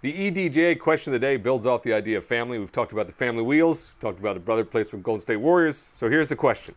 The 0.00 0.12
EDJ 0.12 0.80
question 0.80 1.14
of 1.14 1.20
the 1.20 1.24
day 1.24 1.36
builds 1.36 1.66
off 1.66 1.84
the 1.84 1.92
idea 1.92 2.18
of 2.18 2.24
family. 2.24 2.58
We've 2.58 2.72
talked 2.72 2.90
about 2.90 3.06
the 3.06 3.12
family 3.12 3.44
wheels, 3.44 3.92
talked 4.00 4.18
about 4.18 4.36
a 4.36 4.40
brother 4.40 4.64
plays 4.64 4.90
for 4.90 4.96
Golden 4.96 5.20
State 5.20 5.36
Warriors. 5.36 5.88
So 5.92 6.10
here's 6.10 6.28
the 6.28 6.36
question 6.36 6.74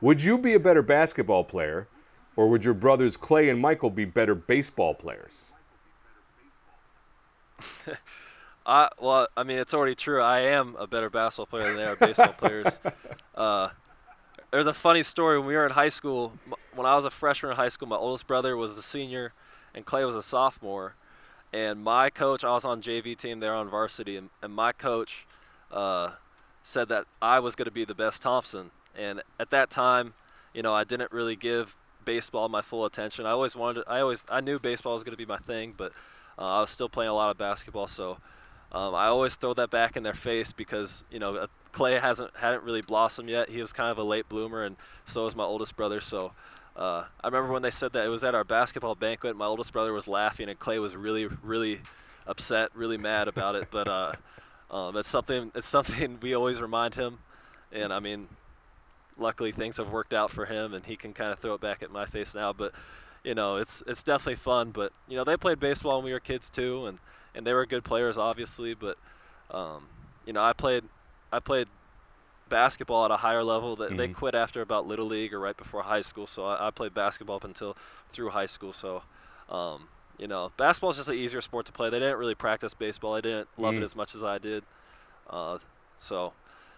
Would 0.00 0.22
you 0.22 0.38
be 0.38 0.54
a 0.54 0.60
better 0.60 0.82
basketball 0.82 1.42
player, 1.42 1.88
or 2.36 2.48
would 2.48 2.64
your 2.64 2.74
brothers 2.74 3.16
Klay 3.16 3.50
and 3.50 3.62
Mychel 3.62 3.92
be 3.92 4.04
better 4.04 4.36
baseball 4.36 4.94
players? 4.94 5.51
I 8.66 8.88
well, 9.00 9.28
I 9.36 9.42
mean, 9.42 9.58
it's 9.58 9.74
already 9.74 9.94
true. 9.94 10.20
I 10.22 10.40
am 10.40 10.76
a 10.78 10.86
better 10.86 11.10
basketball 11.10 11.46
player 11.46 11.68
than 11.68 11.76
they 11.76 11.84
are 11.84 11.96
baseball 11.96 12.32
players. 12.32 12.80
Uh, 13.34 13.70
there's 14.50 14.66
a 14.66 14.74
funny 14.74 15.02
story 15.02 15.38
when 15.38 15.48
we 15.48 15.54
were 15.54 15.64
in 15.64 15.72
high 15.72 15.88
school. 15.88 16.34
m- 16.46 16.52
When 16.74 16.86
I 16.86 16.94
was 16.96 17.06
a 17.06 17.10
freshman 17.10 17.50
in 17.52 17.56
high 17.56 17.70
school, 17.70 17.88
my 17.88 17.96
oldest 17.96 18.26
brother 18.26 18.58
was 18.58 18.76
a 18.76 18.82
senior, 18.82 19.32
and 19.74 19.86
Klay 19.86 20.06
was 20.06 20.14
a 20.14 20.22
sophomore. 20.22 20.96
And 21.50 21.82
my 21.82 22.10
coach, 22.10 22.44
I 22.44 22.50
was 22.50 22.66
on 22.66 22.82
JV 22.82 23.16
team 23.16 23.40
there 23.40 23.54
on 23.54 23.70
varsity, 23.70 24.18
and, 24.18 24.28
and 24.42 24.52
my 24.52 24.72
coach 24.72 25.26
uh, 25.70 26.10
said 26.62 26.88
that 26.90 27.06
I 27.22 27.40
was 27.40 27.54
going 27.56 27.64
to 27.64 27.70
be 27.72 27.86
the 27.86 27.94
best 27.94 28.20
Thompson. 28.20 28.70
And 28.94 29.22
at 29.40 29.48
that 29.48 29.70
time, 29.70 30.12
you 30.52 30.60
know, 30.62 30.74
I 30.74 30.84
didn't 30.84 31.10
really 31.10 31.34
give 31.36 31.74
baseball 32.04 32.50
my 32.50 32.60
full 32.60 32.84
attention. 32.84 33.24
I 33.24 33.30
always 33.30 33.56
wanted, 33.56 33.84
I 33.86 34.00
always, 34.00 34.22
I 34.28 34.42
knew 34.42 34.58
baseball 34.58 34.92
was 34.92 35.04
going 35.04 35.14
to 35.14 35.16
be 35.16 35.24
my 35.24 35.38
thing, 35.38 35.72
but 35.74 35.92
uh, 36.38 36.42
I 36.42 36.60
was 36.60 36.70
still 36.70 36.88
playing 36.88 37.10
a 37.10 37.14
lot 37.14 37.30
of 37.30 37.38
basketball. 37.38 37.86
So 37.88 38.18
um, 38.72 38.94
I 38.94 39.06
always 39.06 39.34
throw 39.34 39.54
that 39.54 39.70
back 39.70 39.96
in 39.96 40.02
their 40.02 40.14
face 40.14 40.52
because 40.52 41.04
you 41.10 41.18
know 41.18 41.36
uh, 41.36 41.46
Klay 41.72 42.00
hasn't 42.00 42.30
hadn't 42.36 42.62
really 42.62 42.82
blossomed 42.82 43.28
yet. 43.28 43.50
He 43.50 43.60
was 43.60 43.72
kind 43.72 43.90
of 43.90 43.98
a 43.98 44.02
late 44.02 44.28
bloomer, 44.28 44.64
and 44.64 44.76
so 45.04 45.24
was 45.24 45.36
my 45.36 45.44
oldest 45.44 45.76
brother. 45.76 46.00
So 46.00 46.32
uh, 46.74 47.04
I 47.22 47.26
remember 47.26 47.52
when 47.52 47.62
they 47.62 47.70
said 47.70 47.92
that 47.92 48.04
it 48.04 48.08
was 48.08 48.24
at 48.24 48.34
our 48.34 48.44
basketball 48.44 48.94
banquet. 48.94 49.36
My 49.36 49.46
oldest 49.46 49.72
brother 49.72 49.92
was 49.92 50.08
laughing, 50.08 50.48
and 50.48 50.58
Klay 50.58 50.80
was 50.80 50.96
really, 50.96 51.26
really 51.42 51.80
upset, 52.26 52.70
really 52.74 52.96
mad 52.96 53.28
about 53.28 53.54
it. 53.56 53.68
But 53.70 53.88
uh, 53.88 54.12
um, 54.70 54.96
it's 54.96 55.08
something 55.08 55.52
it's 55.54 55.68
something 55.68 56.18
we 56.22 56.34
always 56.34 56.60
remind 56.60 56.94
him, 56.94 57.18
and 57.70 57.92
I 57.92 58.00
mean, 58.00 58.28
luckily 59.18 59.52
things 59.52 59.76
have 59.76 59.90
worked 59.90 60.14
out 60.14 60.30
for 60.30 60.46
him, 60.46 60.72
and 60.72 60.86
he 60.86 60.96
can 60.96 61.12
kind 61.12 61.30
of 61.30 61.40
throw 61.40 61.54
it 61.54 61.60
back 61.60 61.82
at 61.82 61.90
my 61.90 62.06
face 62.06 62.34
now. 62.34 62.54
But 62.54 62.72
you 63.24 63.34
know, 63.34 63.56
it's 63.56 63.82
it's 63.86 64.02
definitely 64.02 64.36
fun. 64.36 64.70
But 64.70 64.92
you 65.08 65.16
know, 65.16 65.24
they 65.24 65.36
played 65.36 65.60
baseball 65.60 65.96
when 65.98 66.04
we 66.06 66.12
were 66.12 66.20
kids 66.20 66.50
too, 66.50 66.86
and 66.86 66.98
and 67.34 67.46
they 67.46 67.52
were 67.52 67.66
good 67.66 67.84
players, 67.84 68.18
obviously. 68.18 68.74
But 68.74 68.98
um, 69.50 69.86
you 70.26 70.32
know, 70.32 70.42
I 70.42 70.52
played 70.52 70.84
I 71.32 71.38
played 71.40 71.68
basketball 72.48 73.04
at 73.04 73.10
a 73.10 73.16
higher 73.18 73.42
level. 73.42 73.76
That 73.76 73.96
they 73.96 74.08
Mhm. 74.08 74.14
quit 74.14 74.34
after 74.34 74.60
about 74.60 74.86
little 74.86 75.06
league 75.06 75.32
or 75.32 75.40
right 75.40 75.56
before 75.56 75.82
high 75.84 76.02
school. 76.02 76.26
So 76.26 76.44
I, 76.44 76.68
I 76.68 76.70
played 76.70 76.94
basketball 76.94 77.36
up 77.36 77.44
until 77.44 77.76
through 78.12 78.30
high 78.30 78.46
school. 78.46 78.72
So. 78.72 79.02
Um, 79.48 79.88
you 80.18 80.28
know, 80.28 80.52
basketball 80.56 80.90
is 80.90 80.98
just 80.98 81.08
an 81.08 81.16
easier 81.16 81.40
sport 81.40 81.66
to 81.66 81.72
play. 81.72 81.90
They 81.90 81.98
didn't 81.98 82.16
really 82.18 82.34
practice 82.34 82.74
baseball. 82.74 83.14
I 83.14 83.20
didn't 83.20 83.48
love 83.58 83.74
Mm. 83.74 83.78
it 83.78 83.82
as 83.82 83.96
much 83.96 84.14
as 84.14 84.22
I 84.22 84.38
did. 84.38 84.62
Uh, 85.28 85.58
so, 85.98 86.32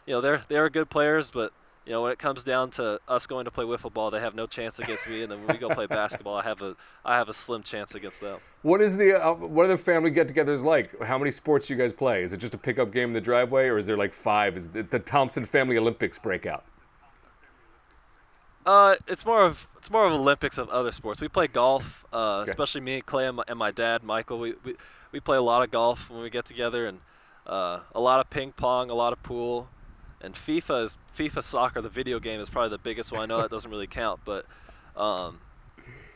you 0.06 0.14
know, 0.14 0.20
they're 0.20 0.44
they're 0.48 0.70
good 0.70 0.88
players, 0.88 1.30
but 1.30 1.52
you 1.86 1.92
know, 1.92 2.02
when 2.02 2.12
it 2.12 2.18
comes 2.18 2.44
down 2.44 2.70
to 2.72 2.98
us 3.06 3.26
going 3.26 3.44
to 3.44 3.50
play 3.50 3.64
wiffle 3.64 3.92
ball, 3.92 4.10
they 4.10 4.20
have 4.20 4.34
no 4.34 4.46
chance 4.46 4.78
against 4.78 5.06
me. 5.06 5.22
And 5.22 5.30
then 5.30 5.38
when 5.44 5.54
we 5.54 5.58
go 5.58 5.68
play 5.74 5.86
basketball, 5.86 6.36
I 6.36 6.42
have 6.42 6.62
a 6.62 6.76
I 7.04 7.16
have 7.16 7.28
a 7.28 7.34
slim 7.34 7.62
chance 7.62 7.94
against 7.94 8.20
them. 8.20 8.38
What 8.62 8.80
is 8.80 8.96
the 8.96 9.22
uh, 9.22 9.34
what 9.34 9.64
are 9.64 9.68
the 9.68 9.76
family 9.78 10.10
get-togethers 10.10 10.62
like? 10.64 10.98
How 11.02 11.18
many 11.18 11.30
sports 11.30 11.66
do 11.66 11.74
you 11.74 11.78
guys 11.78 11.92
play? 11.92 12.22
Is 12.22 12.32
it 12.32 12.38
just 12.38 12.54
a 12.54 12.58
pickup 12.58 12.92
game 12.92 13.08
in 13.08 13.12
the 13.12 13.20
driveway, 13.20 13.66
or 13.66 13.78
is 13.78 13.86
there 13.86 13.96
like 13.96 14.12
five? 14.14 14.56
Is 14.56 14.68
the 14.68 14.82
Thompson 14.98 15.44
Family 15.44 15.76
Olympics 15.76 16.18
breakout? 16.18 16.64
Uh, 18.66 18.94
it's 19.06 19.26
more 19.26 19.42
of 19.44 19.66
it's 19.76 19.90
more 19.90 20.06
of 20.06 20.12
Olympics 20.12 20.56
of 20.56 20.68
other 20.70 20.90
sports. 20.92 21.20
We 21.20 21.28
play 21.28 21.46
golf, 21.48 22.04
uh, 22.12 22.38
Okay. 22.40 22.50
especially 22.50 22.80
me, 22.80 23.02
Klay, 23.02 23.28
and 23.28 23.36
my, 23.36 23.44
and 23.46 23.58
my 23.58 23.70
dad, 23.70 24.02
Mychal. 24.02 24.38
We, 24.40 24.54
we 24.64 24.76
we 25.12 25.20
play 25.20 25.36
a 25.36 25.42
lot 25.42 25.62
of 25.62 25.70
golf 25.70 26.08
when 26.08 26.22
we 26.22 26.30
get 26.30 26.46
together, 26.46 26.86
and 26.86 27.00
uh, 27.46 27.80
a 27.94 28.00
lot 28.00 28.20
of 28.20 28.30
ping 28.30 28.52
pong, 28.52 28.88
a 28.88 28.94
lot 28.94 29.12
of 29.12 29.22
pool, 29.22 29.68
and 30.24 30.34
FIFA 30.34 30.84
is 30.84 30.96
FIFA 31.16 31.42
soccer. 31.42 31.80
The 31.80 31.88
video 31.88 32.18
game 32.18 32.40
is 32.40 32.48
probably 32.48 32.70
the 32.70 32.78
biggest 32.78 33.12
one. 33.12 33.22
I 33.22 33.26
know 33.26 33.40
that 33.42 33.50
doesn't 33.50 33.70
really 33.70 33.86
count, 33.86 34.20
but 34.24 34.46
um, 34.96 35.40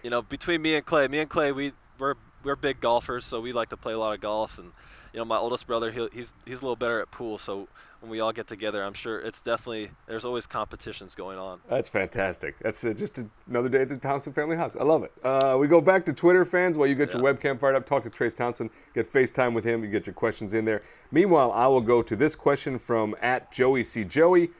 you 0.02 0.10
know, 0.10 0.22
between 0.22 0.62
me 0.62 0.74
and 0.74 0.84
Klay, 0.84 1.10
me 1.10 1.18
and 1.18 1.30
Klay, 1.30 1.54
we 1.54 1.72
we're 1.98 2.14
we're 2.42 2.56
big 2.56 2.80
golfers, 2.80 3.24
so 3.24 3.40
we 3.40 3.52
like 3.52 3.68
to 3.70 3.76
play 3.76 3.92
a 3.92 3.98
lot 3.98 4.14
of 4.14 4.20
golf. 4.20 4.58
And 4.58 4.72
you 5.12 5.18
know, 5.18 5.24
my 5.24 5.36
oldest 5.36 5.66
brother, 5.66 5.92
he, 5.92 6.08
he's 6.12 6.32
he's 6.44 6.60
a 6.60 6.62
little 6.62 6.76
better 6.76 7.00
at 7.00 7.10
pool, 7.10 7.38
so 7.38 7.68
when 8.00 8.10
we 8.10 8.20
all 8.20 8.32
get 8.32 8.46
together. 8.46 8.84
I'm 8.84 8.94
sure 8.94 9.18
it's 9.20 9.40
definitely 9.40 9.90
there's 10.06 10.24
always 10.24 10.46
competitions 10.46 11.14
going 11.14 11.38
on. 11.38 11.60
That's 11.68 11.88
fantastic. 11.88 12.56
That's 12.60 12.84
uh, 12.84 12.92
just 12.92 13.20
another 13.48 13.68
day 13.68 13.82
at 13.82 13.88
the 13.88 13.96
Thompson 13.96 14.32
family 14.32 14.56
house. 14.56 14.76
I 14.76 14.84
love 14.84 15.02
it. 15.02 15.12
Uh, 15.22 15.56
we 15.58 15.66
go 15.66 15.80
back 15.80 16.04
to 16.06 16.12
Twitter 16.12 16.44
fans 16.44 16.76
while 16.76 16.86
you 16.88 16.94
get 16.94 17.10
Yeah. 17.10 17.18
your 17.20 17.34
webcam 17.34 17.58
fired 17.58 17.74
up. 17.76 17.86
Talk 17.86 18.04
to 18.04 18.10
Trayce 18.10 18.36
Thompson. 18.36 18.70
Get 18.94 19.10
FaceTime 19.12 19.52
with 19.54 19.64
him. 19.64 19.82
You 19.82 19.90
get 19.90 20.06
your 20.06 20.14
questions 20.14 20.54
in 20.54 20.64
there. 20.64 20.82
Meanwhile, 21.10 21.50
I 21.52 21.66
will 21.66 21.80
go 21.80 22.02
to 22.02 22.14
this 22.16 22.36
question 22.36 22.78
from 22.78 23.16
at 23.20 23.50
Joey 23.52 23.82
C. 23.82 24.04
Joey. 24.04 24.50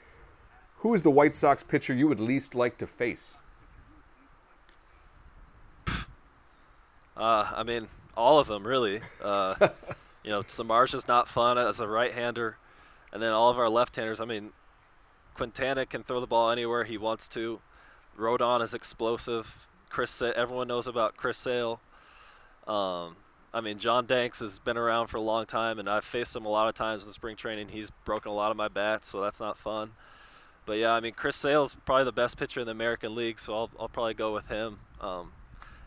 Who 0.79 0.95
is 0.95 1.03
the 1.03 1.11
White 1.11 1.35
Sox 1.35 1.63
pitcher 1.63 1.93
you 1.93 2.07
would 2.09 2.21
least 2.21 2.55
like 2.55 2.79
to 2.79 2.87
face? 2.87 3.41
Uh, 7.17 7.51
I 7.57 7.65
mean, 7.65 7.89
all 8.17 8.39
of 8.39 8.47
them 8.47 8.65
really. 8.65 9.01
Uh, 9.21 9.57
you 10.23 10.31
know, 10.31 10.45
Samardzija's 10.45 11.09
not 11.09 11.27
fun 11.27 11.59
as 11.59 11.81
a 11.81 11.89
right-hander, 11.89 12.57
and 13.13 13.23
then 13.23 13.33
all 13.33 13.51
of 13.51 13.59
our 13.59 13.69
left-handers. 13.69 14.21
I 14.21 14.25
mean, 14.25 14.51
Quintana 15.35 15.87
can 15.87 16.03
throw 16.03 16.21
the 16.21 16.27
ball 16.27 16.51
anywhere 16.51 16.85
he 16.85 16.99
wants 16.99 17.29
to. 17.29 17.61
Rodon 18.19 18.63
is 18.63 18.75
explosive. 18.75 19.69
Chris, 19.89 20.11
Sa- 20.11 20.33
everyone 20.35 20.69
knows 20.69 20.87
about 20.87 21.17
Chris 21.17 21.39
Sale. 21.39 21.81
Um, 22.67 23.17
I 23.55 23.61
mean, 23.63 23.79
John 23.79 24.07
Danks 24.07 24.41
has 24.41 24.59
been 24.59 24.77
around 24.77 25.07
for 25.07 25.17
a 25.17 25.23
long 25.23 25.47
time, 25.47 25.79
and 25.79 25.89
I've 25.89 26.05
faced 26.05 26.37
him 26.37 26.45
a 26.45 26.51
lot 26.51 26.69
of 26.69 26.75
times 26.75 27.07
in 27.07 27.13
spring 27.13 27.37
training. 27.37 27.69
He's 27.69 27.91
broken 28.05 28.31
a 28.31 28.35
lot 28.35 28.51
of 28.51 28.57
my 28.57 28.69
bats, 28.69 29.09
so 29.09 29.21
that's 29.21 29.41
not 29.41 29.57
fun. 29.57 29.93
But 30.67 30.75
yeah, 30.75 30.93
I 30.93 31.01
mean, 31.01 31.13
Chris 31.13 31.37
Sale's 31.37 31.75
probably 31.87 32.05
the 32.05 32.13
best 32.13 32.37
pitcher 32.37 32.61
in 32.61 32.67
the 32.67 32.73
American 32.73 33.15
League, 33.15 33.41
so 33.41 33.55
I'll, 33.55 33.71
I'll 33.81 33.89
probably 33.89 34.13
go 34.13 34.35
with 34.35 34.49
him. 34.49 34.81
Um, 35.01 35.33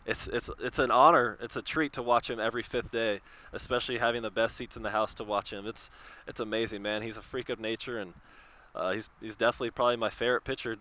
it's 0.04 0.26
it's 0.28 0.50
it's 0.60 0.78
an 0.78 0.90
honor. 0.90 1.38
It's 1.40 1.56
a 1.56 1.62
treat 1.62 1.92
to 1.94 2.02
watch 2.02 2.28
him 2.28 2.40
every 2.40 2.62
fifth 2.62 2.90
day, 2.90 3.20
especially 3.52 3.98
having 3.98 4.22
the 4.22 4.30
best 4.30 4.56
seats 4.56 4.76
in 4.76 4.82
the 4.82 4.90
house 4.90 5.14
to 5.14 5.24
watch 5.24 5.52
him. 5.52 5.66
It's 5.66 5.90
it's 6.26 6.40
amazing, 6.40 6.82
man. 6.82 7.02
He's 7.02 7.16
a 7.16 7.22
freak 7.22 7.48
of 7.48 7.60
nature, 7.60 7.98
and 7.98 8.14
uh, 8.74 8.92
he's 8.92 9.08
he's 9.20 9.36
definitely 9.36 9.70
probably 9.70 9.96
my 9.96 10.10
favorite 10.10 10.44
pitcher 10.44 10.76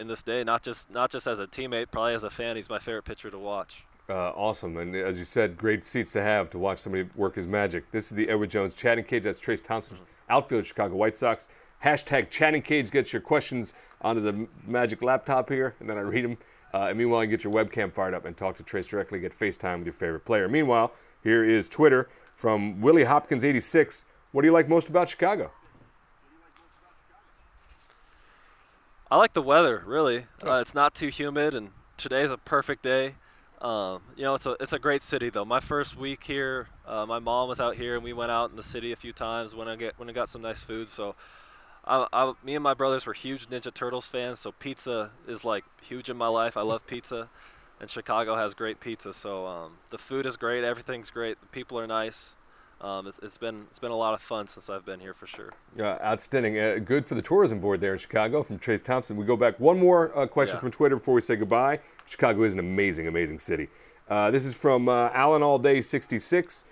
in 0.00 0.08
this 0.08 0.22
day. 0.22 0.44
Not 0.44 0.62
just 0.62 0.90
not 0.90 1.10
just 1.10 1.26
as 1.26 1.38
a 1.38 1.46
teammate, 1.46 1.90
probably 1.90 2.14
as 2.14 2.22
a 2.22 2.30
fan. 2.30 2.56
He's 2.56 2.70
my 2.70 2.78
favorite 2.78 3.04
pitcher 3.04 3.30
to 3.30 3.38
watch. 3.38 3.84
Uh, 4.08 4.30
awesome. 4.30 4.78
And 4.78 4.96
as 4.96 5.18
you 5.18 5.26
said, 5.26 5.58
great 5.58 5.84
seats 5.84 6.12
to 6.12 6.22
have 6.22 6.48
to 6.50 6.58
watch 6.58 6.78
somebody 6.78 7.10
work 7.14 7.34
his 7.34 7.46
magic. 7.46 7.90
This 7.92 8.10
is 8.10 8.16
the 8.16 8.30
Edward 8.30 8.48
Jones 8.48 8.72
chatting 8.72 9.04
cage. 9.04 9.24
That's 9.24 9.38
Trayce 9.38 9.62
Thompson, 9.62 9.98
outfield 10.30 10.64
Chicago 10.64 10.96
White 10.96 11.16
Sox. 11.16 11.46
Hashtag 11.84 12.30
chatting 12.30 12.62
cage 12.62 12.90
gets 12.90 13.12
your 13.12 13.20
questions 13.20 13.74
onto 14.00 14.22
the 14.22 14.48
magic 14.66 15.02
laptop 15.02 15.50
here, 15.50 15.74
and 15.78 15.90
then 15.90 15.98
I 15.98 16.00
read 16.00 16.24
them. 16.24 16.38
Uh, 16.72 16.88
and 16.88 16.98
meanwhile, 16.98 17.24
you 17.24 17.30
get 17.30 17.44
your 17.44 17.52
webcam 17.52 17.92
fired 17.92 18.14
up 18.14 18.24
and 18.24 18.36
talk 18.36 18.56
to 18.56 18.62
Trayce 18.62 18.88
directly, 18.88 19.20
get 19.20 19.32
FaceTime 19.32 19.78
with 19.78 19.86
your 19.86 19.92
favorite 19.94 20.24
player. 20.24 20.48
Meanwhile, 20.48 20.92
here 21.22 21.44
is 21.44 21.68
Twitter 21.68 22.08
from 22.36 22.80
Willie 22.80 23.04
Hopkins86. 23.04 24.04
What 24.32 24.42
do 24.42 24.46
you 24.46 24.52
like 24.52 24.68
most 24.68 24.88
about 24.88 25.08
Chicago? 25.08 25.50
I 29.10 29.16
like 29.16 29.32
the 29.32 29.42
weather, 29.42 29.82
really. 29.86 30.26
Uh, 30.44 30.60
it's 30.60 30.74
not 30.74 30.94
too 30.94 31.08
humid, 31.08 31.54
and 31.54 31.70
today's 31.96 32.30
a 32.30 32.36
perfect 32.36 32.82
day. 32.82 33.12
Um, 33.60 34.02
you 34.16 34.22
know, 34.22 34.34
it's 34.34 34.46
a 34.46 34.56
it's 34.60 34.72
a 34.72 34.78
great 34.78 35.02
city 35.02 35.30
though. 35.30 35.44
My 35.44 35.58
first 35.58 35.96
week 35.96 36.24
here, 36.24 36.68
uh, 36.86 37.06
my 37.06 37.18
mom 37.18 37.48
was 37.48 37.58
out 37.58 37.76
here, 37.76 37.96
and 37.96 38.04
we 38.04 38.12
went 38.12 38.30
out 38.30 38.50
in 38.50 38.56
the 38.56 38.62
city 38.62 38.92
a 38.92 38.96
few 38.96 39.12
times 39.12 39.54
when 39.54 39.66
I 39.66 39.76
get 39.76 39.98
when 39.98 40.08
I 40.08 40.12
got 40.12 40.28
some 40.28 40.42
nice 40.42 40.60
food. 40.60 40.88
So, 40.88 41.16
I, 41.88 42.06
I, 42.12 42.32
me 42.44 42.54
and 42.54 42.62
my 42.62 42.74
brothers 42.74 43.06
were 43.06 43.14
huge 43.14 43.48
Ninja 43.48 43.72
Turtles 43.72 44.06
fans. 44.06 44.38
So 44.40 44.52
pizza 44.52 45.10
is 45.26 45.44
like 45.44 45.64
huge 45.82 46.08
in 46.10 46.16
my 46.16 46.28
life. 46.28 46.56
I 46.56 46.62
love 46.62 46.86
pizza, 46.86 47.28
and 47.80 47.88
Chicago 47.88 48.36
has 48.36 48.54
great 48.54 48.78
pizza. 48.80 49.12
So 49.12 49.46
um, 49.46 49.72
the 49.90 49.98
food 49.98 50.26
is 50.26 50.36
great. 50.36 50.64
Everything's 50.64 51.10
great. 51.10 51.40
The 51.40 51.46
people 51.46 51.78
are 51.78 51.86
nice. 51.86 52.36
Um, 52.80 53.08
it's, 53.08 53.18
it's 53.22 53.38
been 53.38 53.66
it's 53.70 53.80
been 53.80 53.90
a 53.90 53.96
lot 53.96 54.14
of 54.14 54.22
fun 54.22 54.46
since 54.46 54.70
I've 54.70 54.84
been 54.84 55.00
here 55.00 55.14
for 55.14 55.26
sure. 55.26 55.52
Uh, 55.78 55.82
outstanding. 56.00 56.58
Uh, 56.58 56.78
good 56.84 57.04
for 57.06 57.16
the 57.16 57.22
tourism 57.22 57.58
board 57.58 57.80
there 57.80 57.94
in 57.94 57.98
Chicago 57.98 58.42
from 58.44 58.58
Trayce 58.58 58.84
Thompson. 58.84 59.16
We 59.16 59.24
go 59.24 59.36
back 59.36 59.58
one 59.58 59.80
more 59.80 60.16
uh, 60.16 60.26
question 60.28 60.56
Yeah. 60.56 60.60
from 60.60 60.70
Twitter 60.70 60.96
before 60.96 61.14
we 61.14 61.20
say 61.20 61.34
goodbye. 61.36 61.80
Chicago 62.06 62.44
is 62.44 62.52
an 62.52 62.60
amazing, 62.60 63.08
amazing 63.08 63.40
city. 63.40 63.68
Uh, 64.08 64.30
this 64.30 64.46
is 64.46 64.54
from 64.54 64.88
uh, 64.88 65.10
Alan 65.12 65.42
All 65.42 65.58
Day 65.58 65.80
66. 65.80 66.64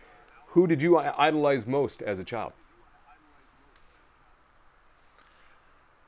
Who 0.48 0.66
did 0.66 0.80
you 0.80 0.96
idolize 0.96 1.66
most 1.66 2.00
as 2.02 2.18
a 2.18 2.24
child? 2.24 2.52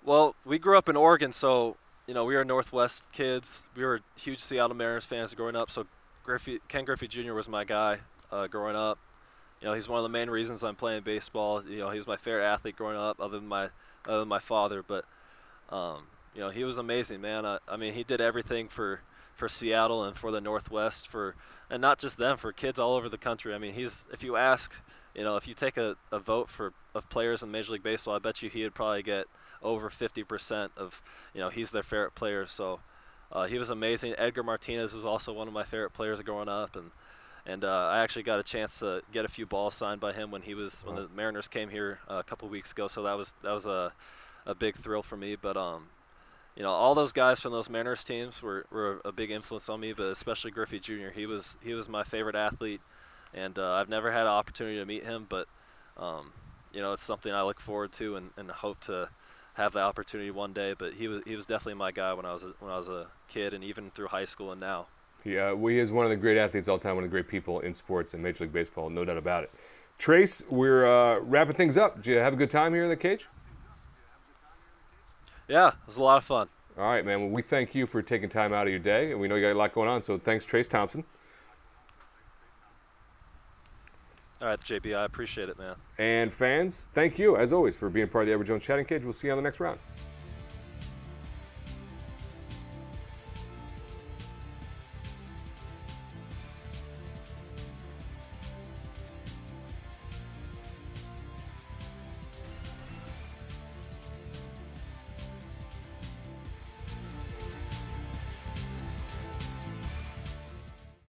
Well, 0.09 0.35
we 0.43 0.59
grew 0.59 0.79
up 0.79 0.88
in 0.88 0.97
Oregon, 0.97 1.33
so 1.33 1.77
you 2.07 2.15
know 2.15 2.25
we 2.25 2.35
were 2.35 2.43
Northwest 2.43 3.05
kids. 3.12 3.69
We 3.77 3.85
were 3.85 4.00
huge 4.17 4.41
Seattle 4.41 4.75
Mariners 4.75 5.05
fans 5.05 5.35
growing 5.35 5.55
up. 5.55 5.71
So 5.71 5.85
Griffey, 6.25 6.61
Ken 6.67 6.87
Griffey 6.87 7.09
Jr. 7.09 7.35
was 7.35 7.47
my 7.47 7.65
guy 7.65 7.99
uh, 8.33 8.47
growing 8.47 8.75
up. 8.75 8.99
You 9.61 9.69
know, 9.69 9.75
he's 9.75 9.87
one 9.87 9.99
of 9.99 10.05
the 10.05 10.09
main 10.09 10.31
reasons 10.31 10.65
I'm 10.65 10.77
playing 10.77 11.03
baseball. 11.03 11.62
You 11.62 11.81
know, 11.81 11.91
he 11.91 11.99
was 11.99 12.07
my 12.07 12.17
favorite 12.17 12.47
athlete 12.47 12.75
growing 12.75 12.97
up, 12.97 13.21
other 13.21 13.38
than 13.38 13.49
my 13.49 13.69
other 14.07 14.21
than 14.21 14.29
my 14.29 14.38
father. 14.38 14.83
But 14.83 15.05
um, 15.69 16.05
you 16.35 16.41
know, 16.41 16.49
he 16.49 16.65
was 16.65 16.79
amazing, 16.79 17.21
man. 17.21 17.45
I, 17.45 17.59
I 17.69 17.77
mean, 17.77 17.93
he 17.93 18.03
did 18.03 18.23
everything 18.23 18.69
for 18.69 19.03
for 19.35 19.47
Seattle 19.47 20.03
and 20.05 20.17
for 20.17 20.31
the 20.31 20.41
Northwest, 20.41 21.07
for 21.07 21.35
and 21.69 21.83
not 21.83 21.99
just 21.99 22.17
them, 22.17 22.38
for 22.38 22.50
kids 22.50 22.79
all 22.79 22.95
over 22.95 23.11
the 23.11 23.19
country. 23.19 23.53
I 23.53 23.59
mean, 23.59 23.75
he's 23.75 24.07
if 24.11 24.23
you 24.23 24.37
ask, 24.37 24.75
you 25.15 25.23
know, 25.23 25.37
if 25.37 25.47
you 25.47 25.53
take 25.53 25.77
a, 25.77 25.97
a 26.11 26.19
vote 26.19 26.49
for 26.49 26.73
of 26.95 27.11
players 27.11 27.43
in 27.43 27.50
Major 27.50 27.73
League 27.73 27.83
Baseball, 27.83 28.17
I 28.17 28.21
bet 28.21 28.41
you 28.41 28.49
he 28.49 28.62
would 28.62 28.75
probably 28.75 29.03
get 29.03 29.27
over 29.62 29.91
50% 29.91 30.71
of, 30.77 31.03
you 31.35 31.41
know, 31.41 31.50
he's 31.50 31.71
their 31.71 31.83
favorite 31.83 32.15
player. 32.15 32.47
So 32.47 32.81
uh, 33.31 33.47
he 33.47 33.59
was 33.59 33.71
amazing. 33.71 34.15
Edgar 34.17 34.43
Martinez 34.43 34.93
was 34.93 35.05
also 35.05 35.33
one 35.33 35.49
of 35.49 35.55
my 35.55 35.65
favorite 35.65 35.93
players 35.93 36.21
growing 36.21 36.49
up, 36.49 36.77
and 36.77 36.91
and 37.47 37.65
uh, 37.65 37.88
I 37.91 38.00
actually 38.00 38.25
got 38.25 38.38
a 38.38 38.43
chance 38.43 38.79
to 38.81 39.03
get 39.11 39.25
a 39.25 39.29
few 39.29 39.47
balls 39.47 39.75
signed 39.75 40.00
by 40.00 40.12
him 40.12 40.31
when 40.31 40.43
he 40.43 40.55
was 40.55 40.83
when 40.85 40.97
the 40.97 41.09
Mariners 41.15 41.49
came 41.49 41.71
here 41.71 42.00
uh, 42.11 42.17
a 42.17 42.23
couple 42.23 42.49
weeks 42.49 42.73
ago. 42.73 42.88
So 42.88 43.03
that 43.03 43.15
was 43.15 43.35
that 43.43 43.53
was 43.53 43.67
a 43.67 43.93
a 44.47 44.55
big 44.55 44.77
thrill 44.77 45.03
for 45.03 45.17
me. 45.17 45.37
But 45.37 45.57
um, 45.57 45.88
you 46.57 46.62
know, 46.62 46.71
all 46.71 46.95
those 46.95 47.12
guys 47.12 47.41
from 47.41 47.53
those 47.53 47.71
Mariners 47.71 48.03
teams 48.03 48.43
were, 48.43 48.67
were 48.71 49.00
a 49.05 49.12
big 49.12 49.31
influence 49.31 49.69
on 49.69 49.81
me, 49.81 49.93
but 49.93 50.07
especially 50.07 50.50
Griffey 50.50 50.81
Jr. 50.81 51.11
He 51.15 51.27
was 51.27 51.57
he 51.62 51.75
was 51.75 51.88
my 51.88 52.05
favorite 52.05 52.35
athlete, 52.35 52.81
and 53.33 53.59
uh, 53.59 53.75
I've 53.75 53.88
never 53.88 54.11
had 54.12 54.23
an 54.23 54.29
opportunity 54.29 54.79
to 54.79 54.87
meet 54.87 55.05
him, 55.05 55.27
but 55.29 55.49
um, 55.97 56.33
you 56.73 56.81
know, 56.81 56.93
it's 56.93 57.03
something 57.03 57.33
I 57.33 57.43
look 57.43 57.61
forward 57.61 57.93
to 57.93 58.17
and, 58.17 58.31
and 58.37 58.50
hope 58.50 58.81
to 58.81 59.11
have 59.59 59.73
the 59.73 59.81
opportunity 59.81 60.31
one 60.31 60.53
day. 60.53 60.75
But 60.77 60.95
he 60.95 61.07
was 61.07 61.23
he 61.27 61.37
was 61.37 61.47
definitely 61.47 61.75
my 61.75 61.93
guy 61.93 62.15
when 62.15 62.25
I 62.25 62.33
was 62.33 62.43
a, 62.43 62.55
when 62.61 62.73
I 62.73 62.79
was 62.79 62.88
a 62.88 63.09
kid, 63.29 63.53
and 63.53 63.62
even 63.62 63.91
through 63.91 64.09
high 64.09 64.25
school 64.25 64.50
and 64.50 64.61
now. 64.61 64.87
He, 65.23 65.37
uh, 65.37 65.55
well, 65.55 65.73
he 65.73 65.79
is 65.79 65.91
one 65.91 66.07
of 66.07 66.11
the 66.11 66.17
great 66.17 66.38
athletes 66.38 66.69
all 66.69 66.79
time, 66.79 66.95
one 66.95 67.05
of 67.05 67.11
the 67.11 67.15
great 67.15 67.29
people 67.29 67.61
in 67.61 67.75
sports 67.75 68.15
and 68.15 68.23
Major 68.23 68.45
League 68.45 68.53
Baseball, 68.53 68.88
no 68.88 69.05
doubt 69.05 69.19
about 69.19 69.43
it. 69.45 69.50
Trayce, 69.99 70.49
we're 70.49 70.87
uh, 70.87 71.19
wrapping 71.19 71.57
things 71.57 71.77
up. 71.77 71.97
Did 71.97 72.07
you 72.07 72.17
have 72.19 72.33
a 72.33 72.37
good 72.37 72.50
time 72.50 72.73
here 72.73 72.85
in 72.85 72.88
the 72.88 72.97
cage? 72.97 73.27
Yeah, 75.49 75.69
it 75.69 75.75
was 75.87 75.97
a 75.97 76.03
lot 76.03 76.19
of 76.19 76.25
fun. 76.25 76.49
All 76.79 76.85
right, 76.85 77.05
man. 77.05 77.21
Well, 77.21 77.31
we 77.31 77.43
thank 77.43 77.75
you 77.75 77.87
for 77.87 78.00
taking 78.00 78.29
time 78.29 78.53
out 78.53 78.69
of 78.69 78.71
your 78.71 78.79
day, 78.79 79.11
and 79.11 79.21
we 79.21 79.27
know 79.27 79.35
you 79.35 79.43
got 79.43 79.53
a 79.53 79.59
lot 79.59 79.75
going 79.75 79.88
on. 79.88 80.00
So 80.03 80.19
thanks, 80.19 80.47
Trayce 80.47 80.69
Thompson. 80.69 81.05
All 84.40 84.47
right, 84.47 84.61
JB, 84.61 84.97
I 84.97 85.04
appreciate 85.04 85.49
it, 85.49 85.59
man. 85.59 85.75
And 85.99 86.33
fans, 86.33 86.88
thank 86.95 87.18
you, 87.18 87.37
as 87.37 87.52
always, 87.52 87.76
for 87.76 87.90
being 87.90 88.07
part 88.07 88.23
of 88.23 88.26
the 88.26 88.33
Edward 88.35 88.47
Jones 88.47 88.62
Chatting 88.62 88.85
Cage. 88.85 89.02
We'll 89.02 89.12
see 89.12 89.26
you 89.26 89.33
on 89.33 89.38
the 89.38 89.42
next 89.42 89.59
round. 89.59 89.80